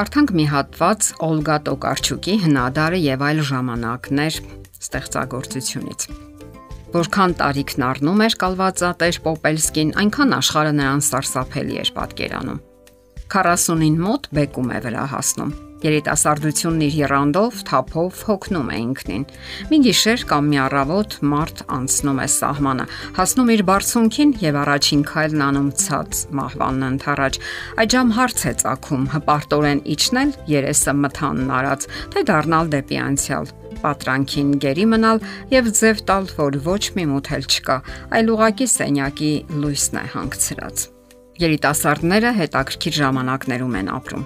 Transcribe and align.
կարդանք 0.00 0.30
մի 0.32 0.44
հատված 0.48 1.06
Օլգա 1.26 1.56
Տոկարչուկի 1.66 2.34
հնադարը 2.46 3.00
եւ 3.04 3.24
այլ 3.26 3.42
ժամանակներ 3.50 4.38
ստեղծագործությունից։ 4.80 6.06
Որքան 6.96 7.36
տարիքն 7.42 7.86
առնում 7.90 8.24
էր 8.24 8.38
կալվածատեր 8.40 9.20
Պոպելսկին, 9.28 9.94
այնքան 10.00 10.36
աշխարհը 10.40 10.74
նրան 10.80 11.04
սարսափելի 11.10 11.80
էր 11.84 11.94
պատկերանում։ 12.00 12.62
40-ին 13.36 14.04
մոտ 14.08 14.30
բեկում 14.40 14.72
է 14.72 14.80
վրա 14.88 15.04
հասնում։ 15.12 15.52
Երիտասարդությունն 15.80 16.82
իր 16.84 16.96
երանդով, 16.98 17.60
թափով 17.70 18.18
հոգնում 18.28 18.66
է 18.68 18.78
ինքնին։ 18.80 19.22
Մի 19.70 19.78
գիշեր 19.86 20.24
կամ 20.28 20.50
մի 20.50 20.58
առավոտ 20.64 21.14
մարդ 21.30 21.62
անցնում 21.76 22.20
է 22.20 22.26
սահմանը, 22.34 22.86
հասնում 23.16 23.52
իր 23.54 23.62
բարձունքին 23.70 24.34
եւ 24.44 24.58
առաջին 24.60 25.04
քայլն 25.08 25.44
անում 25.46 25.70
ցած 25.80 26.20
մահվանն 26.36 26.86
ընթառաջ։ 26.90 27.40
Այժմ 27.80 28.12
հարց 28.20 28.44
է 28.44 28.52
ցակում 28.60 29.08
հպարտորեն 29.14 29.82
իջնել 29.96 30.36
երեսը 30.52 30.94
մթանն 31.00 31.50
արած, 31.60 31.88
թե 32.12 32.24
դառնալ 32.28 32.72
դեպի 32.76 33.00
անցյալ 33.08 33.50
պատրանքին 33.80 34.54
գերի 34.60 34.86
մնալ 34.92 35.24
եւ 35.54 35.72
ձև 35.80 36.04
տալ, 36.10 36.30
որ 36.36 36.60
ոչ 36.68 36.82
մի 36.98 37.08
մութ 37.14 37.32
էլ 37.38 37.48
չկա, 37.48 37.76
այլ 38.20 38.32
ուղակի 38.36 38.68
սենյակի 38.76 39.32
լույսն 39.64 40.00
է 40.04 40.06
հանգցրած 40.18 40.88
երիտասարդները 41.40 42.30
հետաքրքիր 42.36 42.96
ժամանակներում 43.00 43.76
են 43.80 43.92
ապրում։ 43.96 44.24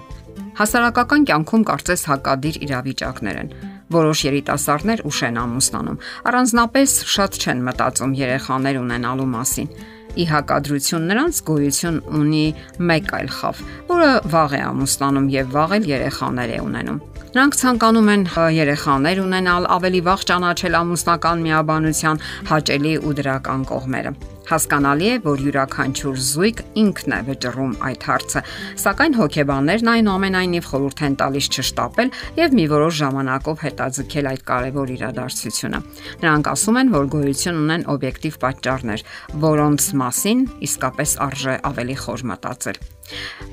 Հասարակական 0.55 1.25
կյանքում 1.27 1.63
կարծես 1.67 2.01
հակադիր 2.07 2.57
իրավիճակներ 2.63 3.39
են։ 3.41 3.49
Որոշ 3.91 4.19
երիտասարդներ 4.25 5.01
ուշ 5.09 5.17
են 5.27 5.39
ամուսնանում, 5.41 5.97
առանձնապես 6.31 6.93
շատ 7.15 7.39
չեն 7.43 7.63
մտածում 7.65 8.13
երեխաներ 8.19 8.79
ունենալու 8.79 9.27
մասին։ 9.35 9.73
Ի 10.15 10.25
հակադրություն 10.31 11.09
նրանց 11.11 11.41
գոյություն 11.49 11.97
ունի 12.19 12.45
մեկ 12.87 13.11
այլ 13.17 13.29
խավ, 13.35 13.59
որը 13.89 14.11
վաղ 14.31 14.55
է 14.55 14.61
ամուսնանում 14.69 15.27
եւ 15.35 15.51
վաղ 15.55 15.75
էլ 15.75 15.89
երեխաներ 15.91 16.53
է 16.55 16.61
ունենում։ 16.69 17.01
Նրանք 17.35 17.57
ցանկանում 17.59 18.13
են 18.15 18.23
երեխաներ 18.55 19.21
ունենալ, 19.25 19.67
ավելի 19.75 20.01
վաղ 20.07 20.23
ճանաչել 20.31 20.79
ամուսնական 20.79 21.43
միաբանության 21.49 22.23
հաճելի 22.53 22.95
ու 23.03 23.13
դրական 23.19 23.67
կողմերը։ 23.75 24.15
Հասկանալի 24.45 25.07
է, 25.09 25.15
որ 25.25 25.43
յուրաքանչյուր 25.45 26.17
զույգ 26.29 26.59
ինքն 26.81 27.15
է 27.15 27.19
վճռում 27.29 27.71
այդ 27.89 28.05
հարցը, 28.09 28.41
սակայն 28.83 29.15
հոգեբաններն 29.19 29.91
այնուամենայնիվ 29.95 30.67
խորհուրդ 30.69 31.03
են 31.05 31.15
տալիս 31.21 31.47
չշտապել 31.55 32.11
եւ 32.39 32.57
մի 32.59 32.65
որոշ 32.75 32.99
ժամանակով 33.01 33.63
հետաձգել 33.65 34.29
այդ 34.31 34.43
կարևոր 34.49 34.93
իրադարձությունը։ 34.95 35.79
Նրանք 36.25 36.51
ասում 36.53 36.79
են, 36.81 36.91
որ 36.95 37.09
գոյություն 37.15 37.61
ունեն 37.65 37.87
օբյեկտիվ 37.95 38.37
պատճառներ, 38.45 39.05
որոնց 39.45 39.87
մասին 40.05 40.45
իսկապես 40.69 41.15
արժե 41.25 41.55
ավելի 41.71 41.97
խոր 42.05 42.25
մտածել։ 42.35 42.83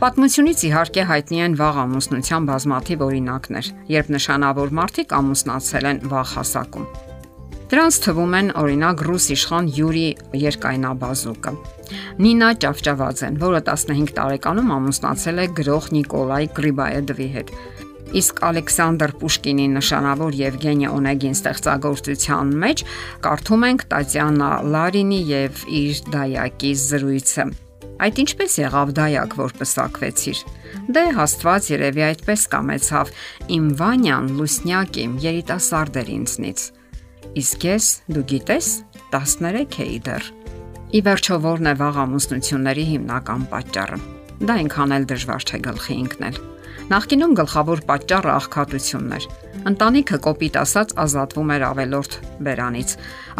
Պատմությունից 0.00 0.62
իհարկե 0.68 1.02
հայտնի 1.12 1.42
են 1.46 1.56
վաղ 1.60 1.80
ամուսնության 1.84 2.48
բազմաթիվ 2.52 3.06
օրինակներ, 3.08 3.72
երբ 4.00 4.12
նշանավոր 4.16 4.76
մարդիկ 4.80 5.16
ամուսնացել 5.20 5.90
են 5.92 6.04
վաղ 6.12 6.36
հասակում։ 6.40 7.11
Դրանց 7.72 7.96
թվում 8.04 8.34
են 8.36 8.48
օրինակ 8.60 9.02
ռուս 9.06 9.26
իշխան 9.32 9.68
Յուրի 9.72 10.08
Երկայնաբազուկը։ 10.36 11.52
Նինա 12.20 12.48
Ճավճավաձեն, 12.64 13.38
որը 13.40 13.60
15 13.68 14.10
տարեկանում 14.18 14.72
ամուսնացել 14.74 15.40
է 15.40 15.46
գրող 15.56 15.86
Նիկոլայ 15.96 16.40
Գրիբաեդովի 16.58 17.28
հետ։ 17.36 17.52
Իսկ 18.20 18.42
Ալեքսանդր 18.48 19.14
Պուշկինի 19.22 19.68
նշանավոր 19.78 20.36
Եվգենիա 20.42 20.90
Օնեգին 20.98 21.38
ստեղծագործության 21.38 22.52
մեջ 22.66 22.84
կարդում 23.24 23.66
ենք 23.70 23.86
Տատյանա 23.94 24.50
Լարինի 24.76 25.22
եւ 25.32 25.64
իր 25.80 26.04
դայակի 26.12 26.74
զրույցը։ 26.82 27.48
Այդ 28.02 28.22
ինչպես 28.26 28.58
եղավ 28.66 28.94
դայակ, 29.00 29.38
որ 29.40 29.56
պսակվեցիր։ 29.62 30.44
Դե 30.92 31.08
հաստված 31.22 31.72
երևի 31.72 32.06
այդպես 32.10 32.46
կամեցավ։ 32.52 33.16
Իմ 33.56 33.66
Վանյան 33.80 34.30
լուսնյակ 34.42 35.02
իմ 35.06 35.18
երիտասարդ 35.30 36.00
էր 36.02 36.14
ինձնից 36.20 36.68
Իսկ 37.32 37.62
ես, 37.64 37.86
դու 38.12 38.22
գիտես, 38.28 38.66
13 39.12 39.78
էի 39.80 40.00
դեռ։ 40.04 40.26
Ի 40.92 41.00
վերջո 41.06 41.38
ո՞րն 41.40 41.70
է 41.70 41.72
վաղ 41.80 42.00
ամուսնությունների 42.02 42.84
հիմնական 42.90 43.46
պատճառը։ 43.48 43.98
Դա 44.42 44.56
այնքան 44.60 44.92
էլ 44.98 45.06
դժվար 45.12 45.46
չէ 45.48 45.60
գլխի 45.64 45.96
ընկնել։ 46.02 46.36
Նախկինում 46.92 47.34
գլխավոր 47.40 47.82
պատճառը 47.88 48.32
աղքատությունն 48.36 49.16
էր։ 49.16 49.26
Ընտանիքը 49.72 50.18
կոպիտ 50.28 50.60
ասած 50.60 50.94
ազատվում 51.06 51.52
էր 51.56 51.66
ավելորդ 51.72 52.16
բերանից, 52.44 52.96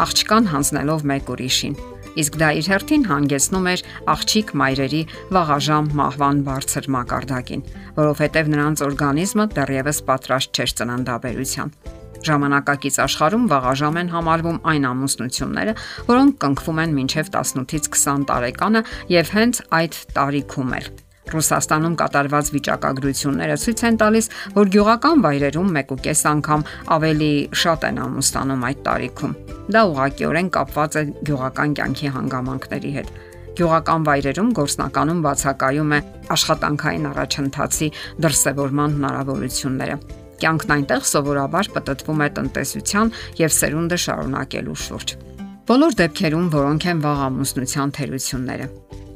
աղջկան 0.07 0.49
հանձնելով 0.53 1.07
մեկ 1.13 1.33
ուրիշին։ 1.37 1.75
Իսկ 2.23 2.37
դա 2.41 2.49
իր 2.57 2.69
հերթին 2.73 3.09
հանգեցնում 3.13 3.67
էր 3.73 3.83
աղջիկ 4.13 4.53
մայրերի 4.63 5.01
վաղաժամ 5.37 5.89
մահվան 6.01 6.45
բարձր 6.49 6.89
մակարդակին, 6.97 7.65
որովհետև 7.97 8.53
նրանց 8.53 8.85
օրգանիզմը 8.89 9.49
դեռևս 9.57 10.01
պատրաստ 10.09 10.61
չէր 10.61 10.79
ծննդաբերության։ 10.81 11.77
Ժամանակակից 12.23 12.99
աշխարհում 13.03 13.47
վաղաժամ 13.51 13.97
են 14.03 14.11
համարվում 14.13 14.59
այն 14.73 14.89
ամուսնությունները, 14.93 15.73
որոնք 16.09 16.37
կնքվում 16.43 16.83
են 16.83 16.93
մինչև 16.99 17.31
18-ից 17.33 17.89
20 17.97 18.27
տարեկանը 18.31 18.83
եւ 19.13 19.33
հենց 19.37 19.63
այդ 19.79 19.97
տարիքում 20.17 20.77
էլ։ 20.79 20.87
Ռուսաստանում 21.33 21.93
կատարված 21.99 22.49
վիճակագրությունները 22.53 23.55
ցույց 23.63 23.83
են 23.87 23.99
տալիս, 24.01 24.25
որ 24.57 24.71
գյուղական 24.75 25.23
վայրերում 25.23 25.69
1.5 25.81 26.23
անգամ 26.33 26.65
ավելի 26.95 27.31
շատ 27.63 27.85
են 27.89 28.01
ամուսնանում 28.05 28.65
այդ 28.69 28.81
տարիքում։ 28.87 29.37
Դա 29.73 29.83
ուղղակիորեն 29.93 30.49
կապված 30.57 30.97
է 30.99 31.03
գյուղական 31.29 31.77
կյանքի 31.79 32.11
հանգամանքների 32.17 32.91
հետ։ 32.97 33.13
Գյուղական 33.53 34.05
վայրերում 34.09 34.51
գործնականում 34.57 35.23
բացակայում 35.23 35.93
է 35.93 35.99
աշխատանքային 36.33 37.07
առաջընթացի 37.13 37.89
դրսևորման 38.25 38.97
հնարավորությունները 38.97 39.97
Կյանքն 40.41 40.73
այնտեղ 40.77 41.05
սովորաբար 41.09 41.69
պատտվում 41.75 42.23
է 42.23 42.29
տնտեսության 42.39 43.13
եւ 43.43 43.53
սերունդը 43.57 43.99
շարունակելու 44.03 44.79
շուրջ։ 44.83 45.15
Բոլոր 45.63 45.93
դեպքերում, 46.01 46.47
որոնք 46.53 46.87
են 46.91 47.03
վաղ 47.03 47.19
ամուսնության 47.27 47.93
թերությունները։ 47.97 48.65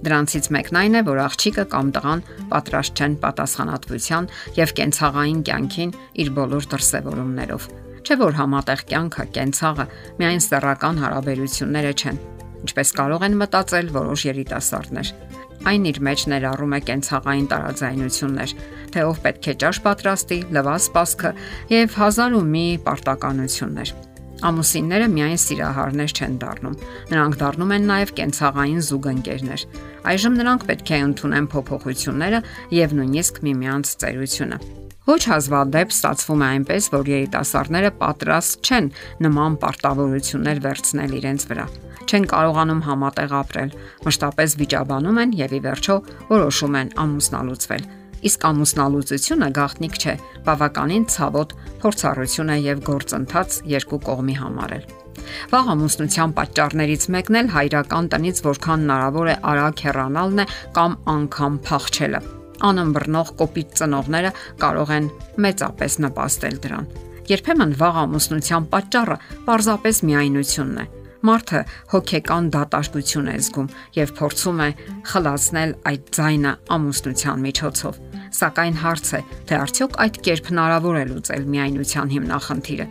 Դրանցից 0.07 0.47
մեկն 0.53 0.77
այն 0.77 0.95
է, 0.95 1.01
որ 1.07 1.19
աղջիկը 1.25 1.63
կամ 1.73 1.87
տղան 1.97 2.21
պատրաստ 2.53 3.01
չեն 3.01 3.15
պատասխանատվության 3.23 4.29
եւ 4.59 4.73
կենցաղային 4.77 5.41
կյանքին 5.49 5.93
իր 6.23 6.29
բոլոր 6.37 6.67
դրսևորումներով։ 6.73 7.67
Չէ 8.07 8.17
որ 8.21 8.37
համատեղ 8.37 8.83
կյանքը, 8.93 9.25
կենցաղը 9.35 9.85
միայն 10.21 10.43
սեռական 10.47 11.01
հարաբերությունները 11.03 11.93
չեն, 11.97 12.21
ինչպես 12.67 12.93
կարող 13.01 13.25
են 13.27 13.39
մտածել 13.41 13.91
որոշ 13.97 14.27
երիտասարդներ։ 14.29 15.11
Այն 15.65 15.87
իր 15.89 15.99
մեջ 16.05 16.25
ներառում 16.31 16.75
է 16.77 16.79
կենցաղային 16.87 17.47
տարաձայնություններ, 17.51 18.51
թե 18.93 19.05
ով 19.07 19.21
պետք 19.25 19.47
է 19.47 19.55
ճաշ 19.63 19.79
պատրաստի, 19.87 20.37
լվա 20.53 20.75
սպասքը 20.83 21.31
եւ 21.73 21.97
հազար 21.97 22.37
ու 22.37 22.43
մի 22.53 22.65
պարտականություններ։ 22.85 23.93
Ամուսինները 24.47 25.05
միայն 25.09 25.39
սիրահարներ 25.41 26.11
չեն 26.13 26.35
դառնում։ 26.43 26.75
Նրանք 27.09 27.37
դառնում 27.41 27.71
են 27.73 27.87
նաև 27.89 28.11
կենցաղային 28.19 28.83
զուգընկերներ։ 28.87 29.63
Այժմ 30.13 30.37
նրանք 30.37 30.67
պետք 30.69 30.91
է 30.93 30.99
ընդունեն 31.07 31.47
փոփոխությունները 31.53 32.41
եւ 32.77 32.93
նույնիսկ 33.01 33.41
միմյանց 33.47 33.95
ծերությունը։ 34.05 34.61
Ոչ 35.07 35.21
հազվադեպ 35.31 35.93
ստացվում 35.95 36.41
է 36.43 36.47
այնպես, 36.53 36.91
որ 36.93 37.11
երիտասարդները 37.15 37.91
պատրաստ 37.97 38.67
չեն 38.67 38.93
նման 39.25 39.59
պարտավորություններ 39.63 40.63
վերցնել 40.67 41.19
իրենց 41.23 41.47
վրա 41.47 41.67
չեն 42.07 42.25
կարողանում 42.31 42.81
համատեղ 42.87 43.33
ապրել, 43.37 43.71
մշտապես 44.07 44.53
վիճաբանում 44.61 45.17
են 45.23 45.33
եւ 45.37 45.55
ի 45.57 45.59
վերջո 45.67 45.95
որոշում 46.31 46.77
են 46.81 46.91
ամուսնալուծվել։ 47.03 47.83
Իսկ 48.27 48.45
ամուսնալուծությունը 48.49 49.49
գաղտնիք 49.57 49.97
չէ, 50.01 50.13
բավականին 50.47 51.03
ցավոտ 51.13 51.51
փորձառություն 51.83 52.53
է 52.53 52.57
եւ 52.63 52.79
գործընթաց 52.87 53.59
երկու 53.77 53.99
կողմի 54.07 54.37
համար 54.41 54.73
էլ։ 54.77 54.87
Վաղ 55.51 55.69
ամուսնության 55.73 56.33
պատճառներից 56.37 57.05
մեկն 57.13 57.37
էլ 57.41 57.51
հայրական 57.53 58.09
տնից 58.13 58.41
որքան 58.47 58.83
հնարավոր 58.87 59.27
է 59.27 59.35
արագ 59.51 59.83
հեռանալն 59.87 60.43
է 60.43 60.45
կամ 60.77 60.97
անգամ 61.13 61.57
փախչելը։ 61.67 62.21
Անըմբռնող 62.67 63.33
կոպիտ 63.37 63.73
ծնողները 63.77 64.31
կարող 64.63 64.93
են 64.97 65.09
մեծապես 65.45 65.99
նպաստել 66.07 66.61
դրան։ 66.65 66.91
Երբեմն 67.27 67.73
վաղ 67.81 68.03
ամուսնության 68.07 68.69
պատճառը 68.71 69.17
պարզապես 69.49 70.05
միայնությունն 70.07 70.79
է 70.85 70.87
Մարդը 71.25 71.61
հոգեկան 71.93 72.49
դատարկություն 72.53 73.29
է 73.31 73.35
զգում 73.41 73.69
եւ 73.97 74.11
փորձում 74.17 74.59
է 74.61 74.69
խլացնել 75.11 75.73
այդ 75.91 76.11
ձայնը 76.17 76.51
ամուսնության 76.77 77.43
միջոցով։ 77.47 77.99
Սակայն 78.37 78.77
հարց 78.83 79.07
է, 79.17 79.21
թե 79.49 79.57
արդյոք 79.57 79.97
այդ 80.05 80.19
կերպ 80.27 80.51
հնարավոր 80.51 80.97
է 80.97 81.05
լուծել 81.11 81.47
միայնության 81.57 82.13
հիմնախնդիրը։ 82.17 82.87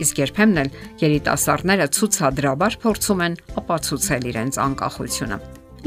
Իսկ 0.00 0.20
երբեմն 0.24 0.60
էլ 0.60 0.70
երիտասարդները 1.02 1.86
ցուցադրաբար 1.96 2.76
փորձում 2.84 3.24
են 3.26 3.38
ապացուցել 3.60 4.28
իրենց 4.30 4.60
անկախությունը։ 4.64 5.38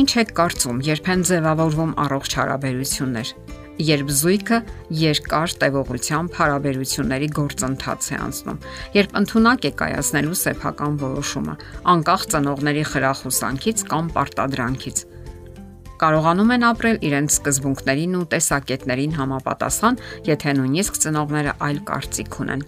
Ինչ 0.03 0.11
է 0.13 0.23
կարծում, 0.37 0.79
երբ 0.89 1.09
են 1.13 1.27
ձևավորվում 1.29 1.97
առողջ 2.03 2.37
հարաբերություններ 2.39 3.33
երբ 3.81 4.11
զույգը 4.13 4.59
երկար 4.99 5.53
տևողությամբ 5.63 6.35
հարաբերությունների 6.37 7.29
գործընթաց 7.37 8.09
է 8.13 8.19
անցնում, 8.23 8.59
երբ 8.97 9.15
ընդունակ 9.21 9.65
է 9.65 9.71
կայացնելու 9.81 10.37
սեփական 10.43 10.99
որոշումը, 11.01 11.55
անկախ 11.93 12.27
ծնողների 12.33 12.83
խրախուսանքից 12.93 13.83
կամ 13.89 14.13
պարտադրանքից։ 14.13 15.03
կարողանում 16.03 16.53
են 16.53 16.63
ապրել 16.67 16.97
իրենց 17.07 17.35
սկզբունքներին 17.37 18.15
ու 18.19 18.27
տեսակետներին 18.33 19.13
համապատասխան, 19.17 19.99
եթե 20.27 20.55
նույնիսկ 20.59 20.97
ծնողները 21.03 21.53
այլ 21.63 21.79
կարծիք 21.89 22.39
ունեն։ 22.43 22.63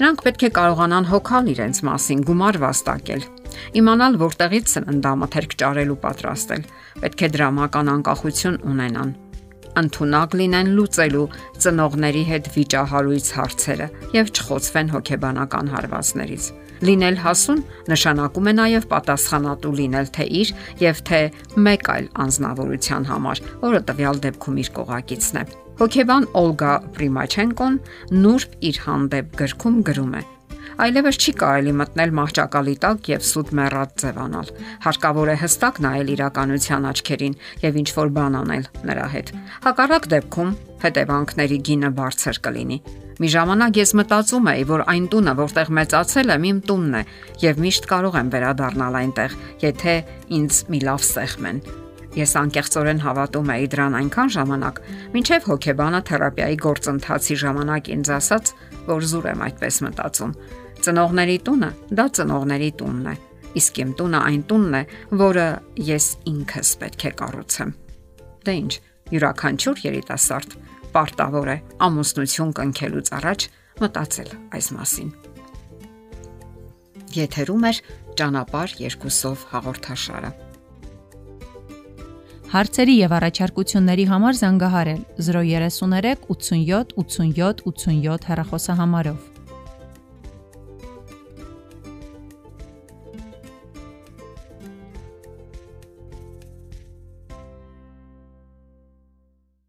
Նրանք 0.00 0.24
պետք 0.26 0.42
է 0.44 0.50
կարողանան 0.58 1.06
հոգալ 1.10 1.50
իրենց 1.54 1.80
մասին, 1.88 2.24
գումար 2.28 2.58
վաստակել, 2.64 3.22
իմանալ 3.80 4.18
որտեղից 4.20 4.74
սննդամը 4.74 5.28
թերք 5.34 5.56
ճարելու 5.62 6.00
պատրաստել։ 6.04 6.66
Պետք 7.04 7.24
է 7.24 7.28
դրամական 7.34 7.90
անկախություն 7.94 8.58
ունենան, 8.74 9.14
ընդունակ 9.80 10.36
լինեն 10.40 10.70
լուծելու 10.76 11.24
ծնողների 11.64 12.24
հետ 12.30 12.50
վիճահարույց 12.54 13.30
հարցերը 13.38 13.88
եւ 14.14 14.30
չխոցվեն 14.34 14.92
հոգեբանական 14.94 15.72
հարվածներից։ 15.74 16.46
Լինել 16.84 17.16
հասուն 17.24 17.60
նշանակում 17.90 18.50
է 18.50 18.54
նաև 18.58 18.86
պատասխանատու 18.90 19.74
լինել 19.78 20.10
թե 20.18 20.26
իր 20.42 20.52
եւ 20.82 21.02
թե 21.08 21.20
մեկ 21.68 21.90
այլ 21.94 22.08
անznավորության 22.26 23.08
համար, 23.14 23.42
որը 23.62 23.82
տվյալ 23.88 24.22
դեպքում 24.26 24.60
իր 24.64 24.72
կողակիցն 24.78 25.40
է։ 25.40 25.44
Հոգեբան 25.80 26.28
Օլգա 26.44 26.74
Պրիմաչենկոն 26.98 27.80
նուրբ 28.20 28.60
իր 28.70 28.84
հանդեպ 28.84 29.36
գրքում 29.42 29.82
գրում 29.90 30.14
է. 30.20 30.24
Այլևս 30.74 31.18
չի 31.22 31.32
կարելի 31.38 31.72
մտնել 31.78 32.12
մահճակալի 32.18 32.72
տակ 32.82 33.08
եւ 33.12 33.26
սուտ 33.28 33.50
մեռած 33.54 33.92
ձևանալ։ 34.02 34.48
Հարկավոր 34.82 35.30
է 35.30 35.36
հստակ 35.44 35.76
նայել 35.84 36.08
իրականության 36.14 36.88
աչքերին 36.90 37.36
եւ 37.62 37.78
ինչ 37.78 37.88
որ 37.94 38.10
բան 38.16 38.38
անել 38.40 38.66
նրա 38.90 39.06
հետ։ 39.14 39.30
Հակառակ 39.68 40.08
դեպքում 40.14 40.50
հետևանքների 40.84 41.58
գինը 41.68 41.90
բարձր 41.94 42.40
կլինի։ 42.48 42.78
Մի 43.14 43.30
ժամանակ 43.30 43.78
ես 43.78 43.94
մտածում 43.94 44.50
էի, 44.50 44.64
որ 44.74 44.82
այն 44.90 45.04
տունը, 45.14 45.32
որտեղ 45.38 45.68
մեծացել 45.78 46.34
եմ, 46.34 46.46
իմ 46.50 46.58
տունն 46.66 46.98
է 46.98 47.02
եւ 47.44 47.60
միշտ 47.62 47.86
կարող 47.94 48.18
եմ 48.18 48.32
վերադառնալ 48.34 48.98
այնտեղ, 49.04 49.36
եթե 49.62 49.94
ինձ 50.34 50.58
մի 50.74 50.80
լավ 50.90 51.06
սեղմեն։ 51.14 51.62
Ես 52.14 52.34
անկեղծորեն 52.38 53.00
հավատում 53.02 53.48
էի 53.54 53.70
դրան 53.70 53.96
այնքան 54.00 54.34
ժամանակ, 54.34 54.76
մինչև 55.14 55.48
հոգեբանը 55.50 56.02
թերապիայի 56.10 56.58
գործընթացի 56.66 57.38
ժամանակ 57.42 57.90
ինձ 57.94 58.12
ասաց, 58.18 58.52
որ 58.90 59.08
զուր 59.14 59.30
եմ 59.34 59.42
այդպես 59.48 59.80
մտածում։ 59.88 60.36
Ծնողների 60.84 61.36
տունը 61.46 61.68
դա 61.96 62.04
ծնողների 62.18 62.66
տունն 62.80 63.06
է, 63.08 63.14
իսկ 63.56 63.78
իմ 63.80 63.92
տունը 63.96 64.18
այն 64.28 64.42
տունն 64.50 64.74
է, 64.76 64.82
որը 65.22 65.46
ես 65.88 66.08
ինքս 66.28 66.72
պետք 66.82 67.04
է 67.08 67.12
կառուցեմ։ 67.20 67.70
Դե 68.44 68.54
ինչ, 68.60 68.72
յուրաքանչյուր 69.14 69.80
երիտասարդ 69.84 70.56
պարտավոր 70.92 71.50
է 71.54 71.56
ամուսնություն 71.88 72.52
կնքելուց 72.60 73.12
առաջ 73.18 73.46
մտածել 73.80 74.30
այս 74.60 74.68
մասին։ 74.76 75.12
Եթերում 77.14 77.64
է 77.64 77.72
ճանապար 78.20 78.78
երկուսով 78.84 79.48
հաղորդաշարը։ 79.54 80.32
Հարցերի 82.54 82.94
եւ 83.00 83.14
առաջարկությունների 83.18 84.04
համար 84.12 84.36
զանգահարել 84.44 85.00
033 85.32 86.28
87 86.28 86.92
87 87.00 87.64
87 87.72 88.28
հեռախոսահամարով։ 88.30 89.33